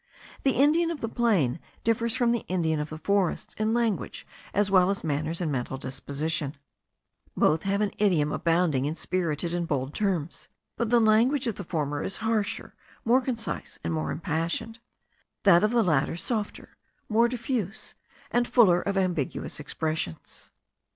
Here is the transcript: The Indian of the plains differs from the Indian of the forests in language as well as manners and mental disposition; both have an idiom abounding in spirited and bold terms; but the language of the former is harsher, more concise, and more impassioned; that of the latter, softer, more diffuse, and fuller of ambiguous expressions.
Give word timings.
The 0.41 0.53
Indian 0.53 0.89
of 0.89 0.99
the 1.01 1.07
plains 1.07 1.59
differs 1.83 2.15
from 2.15 2.31
the 2.31 2.43
Indian 2.47 2.79
of 2.79 2.89
the 2.89 2.97
forests 2.97 3.53
in 3.59 3.71
language 3.71 4.25
as 4.51 4.71
well 4.71 4.89
as 4.89 5.03
manners 5.03 5.41
and 5.41 5.51
mental 5.51 5.77
disposition; 5.77 6.57
both 7.37 7.61
have 7.61 7.81
an 7.81 7.91
idiom 7.99 8.31
abounding 8.31 8.85
in 8.85 8.95
spirited 8.95 9.53
and 9.53 9.67
bold 9.67 9.93
terms; 9.93 10.47
but 10.75 10.89
the 10.89 10.99
language 10.99 11.45
of 11.45 11.53
the 11.53 11.63
former 11.63 12.01
is 12.01 12.17
harsher, 12.17 12.73
more 13.05 13.21
concise, 13.21 13.77
and 13.83 13.93
more 13.93 14.09
impassioned; 14.09 14.79
that 15.43 15.63
of 15.63 15.69
the 15.69 15.83
latter, 15.83 16.15
softer, 16.15 16.77
more 17.07 17.27
diffuse, 17.27 17.93
and 18.31 18.47
fuller 18.47 18.81
of 18.81 18.97
ambiguous 18.97 19.59
expressions. 19.59 20.49